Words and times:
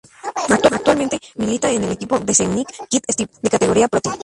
Actualmente 0.65 1.19
milita 1.35 1.69
en 1.69 1.83
el 1.83 1.91
equipo 1.91 2.19
Deceuninck-Quick 2.19 3.03
Step, 3.11 3.29
de 3.39 3.49
categoría 3.51 3.87
ProTeam. 3.87 4.17